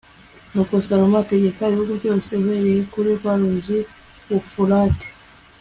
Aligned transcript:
nuko 0.53 0.73
salomo 0.87 1.15
ategeka 1.23 1.61
ibihugu 1.67 1.93
byose, 2.01 2.29
uhereye 2.41 2.81
kuri 2.93 3.09
rwa 3.17 3.33
ruzi 3.41 3.77
[ufurate] 4.37 5.07